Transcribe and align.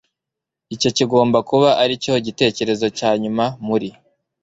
icyo 0.75 0.89
kigomba 0.97 1.37
kuba 1.49 1.69
aricyo 1.83 2.13
gitekerezo 2.27 2.85
cya 2.97 3.11
nyuma 3.21 3.45
muri 3.67 3.89